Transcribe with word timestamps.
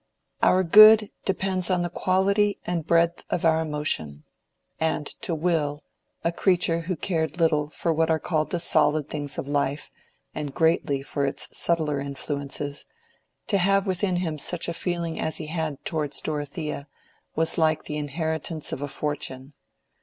Our 0.41 0.63
good 0.63 1.11
depends 1.25 1.69
on 1.69 1.83
the 1.83 1.89
quality 1.91 2.59
and 2.65 2.87
breadth 2.87 3.23
of 3.29 3.45
our 3.45 3.61
emotion; 3.61 4.23
and 4.79 5.05
to 5.21 5.35
Will, 5.35 5.83
a 6.23 6.31
creature 6.31 6.79
who 6.79 6.95
cared 6.95 7.37
little 7.39 7.69
for 7.69 7.93
what 7.93 8.09
are 8.09 8.17
called 8.17 8.49
the 8.49 8.59
solid 8.59 9.07
things 9.09 9.37
of 9.37 9.47
life 9.47 9.91
and 10.33 10.55
greatly 10.55 11.03
for 11.03 11.23
its 11.27 11.55
subtler 11.55 11.99
influences, 11.99 12.87
to 13.45 13.59
have 13.59 13.85
within 13.85 14.15
him 14.15 14.39
such 14.39 14.67
a 14.67 14.73
feeling 14.73 15.19
as 15.19 15.37
he 15.37 15.45
had 15.45 15.85
towards 15.85 16.19
Dorothea, 16.19 16.87
was 17.35 17.59
like 17.59 17.83
the 17.83 17.97
inheritance 17.97 18.71
of 18.71 18.81
a 18.81 18.87
fortune. 18.87 19.53